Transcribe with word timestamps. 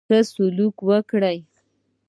ښه 0.07 0.19
سلوک 0.31 0.75
وکړي. 0.89 1.37